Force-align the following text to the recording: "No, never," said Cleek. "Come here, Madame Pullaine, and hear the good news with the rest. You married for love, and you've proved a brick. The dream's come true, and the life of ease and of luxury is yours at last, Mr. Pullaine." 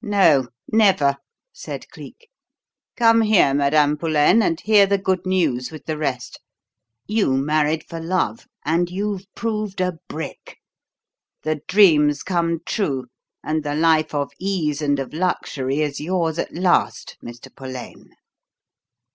"No, 0.00 0.48
never," 0.72 1.18
said 1.52 1.90
Cleek. 1.90 2.30
"Come 2.96 3.20
here, 3.20 3.52
Madame 3.52 3.98
Pullaine, 3.98 4.40
and 4.40 4.58
hear 4.58 4.86
the 4.86 4.96
good 4.96 5.26
news 5.26 5.70
with 5.70 5.84
the 5.84 5.98
rest. 5.98 6.40
You 7.06 7.34
married 7.36 7.84
for 7.86 8.00
love, 8.00 8.46
and 8.64 8.88
you've 8.90 9.26
proved 9.34 9.82
a 9.82 9.98
brick. 10.08 10.56
The 11.42 11.60
dream's 11.68 12.22
come 12.22 12.60
true, 12.64 13.08
and 13.42 13.62
the 13.62 13.74
life 13.74 14.14
of 14.14 14.32
ease 14.40 14.80
and 14.80 14.98
of 14.98 15.12
luxury 15.12 15.80
is 15.82 16.00
yours 16.00 16.38
at 16.38 16.54
last, 16.54 17.18
Mr. 17.22 17.54
Pullaine." 17.54 18.08